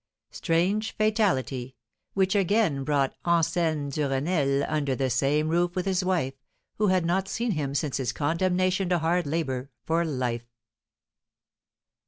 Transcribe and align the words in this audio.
Strange 0.31 0.95
fatality, 0.97 1.75
which 2.15 2.33
again 2.33 2.83
brought 2.83 3.13
Anselm 3.23 3.91
Duresnel 3.91 4.65
under 4.67 4.95
the 4.95 5.11
same 5.11 5.47
roof 5.47 5.75
with 5.75 5.85
his 5.85 6.03
wife, 6.03 6.33
who 6.79 6.87
had 6.87 7.05
not 7.05 7.27
seen 7.27 7.51
him 7.51 7.75
since 7.75 7.97
his 7.97 8.11
condemnation 8.11 8.89
to 8.89 8.97
hard 8.97 9.27
labour 9.27 9.69
for 9.85 10.03
life! 10.03 10.47